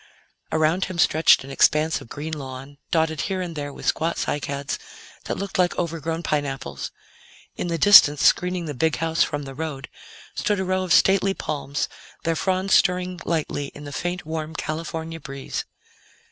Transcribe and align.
Around 0.51 0.85
him 0.85 0.97
stretched 0.97 1.43
an 1.43 1.51
expanse 1.51 2.01
of 2.01 2.09
green 2.09 2.33
lawn, 2.33 2.79
dotted 2.89 3.21
here 3.21 3.39
and 3.39 3.55
there 3.55 3.71
with 3.71 3.85
squat 3.85 4.15
cycads 4.17 4.79
that 5.25 5.37
looked 5.37 5.59
like 5.59 5.77
overgrown 5.77 6.23
pineapples; 6.23 6.89
in 7.55 7.67
the 7.67 7.77
distance, 7.77 8.23
screening 8.25 8.65
the 8.65 8.73
big 8.73 8.95
house 8.95 9.21
from 9.23 9.43
the 9.43 9.53
road, 9.53 9.89
stood 10.33 10.59
a 10.59 10.65
row 10.65 10.81
of 10.81 10.91
stately 10.91 11.35
palms, 11.35 11.87
their 12.23 12.35
fronds 12.35 12.73
stirring 12.73 13.21
lightly 13.25 13.67
in 13.75 13.83
the 13.83 13.91
faint, 13.93 14.25
warm 14.25 14.55
California 14.55 15.19
breeze. 15.19 15.65